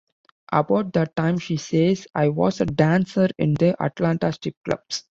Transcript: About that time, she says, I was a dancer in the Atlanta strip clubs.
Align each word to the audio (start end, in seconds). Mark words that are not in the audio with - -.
About 0.51 0.93
that 0.93 1.15
time, 1.15 1.37
she 1.37 1.57
says, 1.57 2.07
I 2.15 2.29
was 2.29 2.59
a 2.59 2.65
dancer 2.65 3.29
in 3.37 3.53
the 3.53 3.79
Atlanta 3.79 4.33
strip 4.33 4.55
clubs. 4.65 5.03